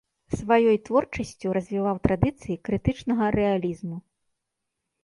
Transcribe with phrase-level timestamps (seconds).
[0.39, 3.97] Сваёй творчасцю развіваў традыцыі крытычнага рэалізму.